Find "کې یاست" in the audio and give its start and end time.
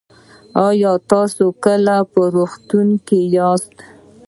3.05-3.75